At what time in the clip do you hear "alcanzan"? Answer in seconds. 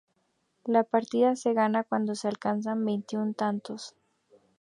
2.27-2.83